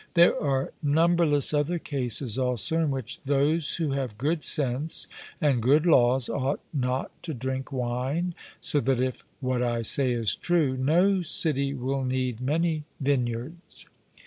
[0.15, 5.07] There are numberless other cases also in which those who have good sense
[5.39, 10.33] and good laws ought not to drink wine, so that if what I say is
[10.33, 13.85] true, no city will need many vineyards.